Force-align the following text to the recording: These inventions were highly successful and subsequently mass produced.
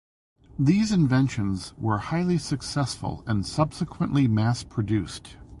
These 0.57 0.91
inventions 0.91 1.75
were 1.77 1.99
highly 1.99 2.39
successful 2.39 3.23
and 3.27 3.45
subsequently 3.45 4.27
mass 4.27 4.63
produced. 4.63 5.37